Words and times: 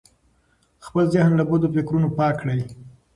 خپل 0.85 1.03
ذهن 1.13 1.31
له 1.39 1.43
بدو 1.49 1.67
فکرونو 1.75 2.07
پاک 2.17 2.33
کړئ. 2.41 2.59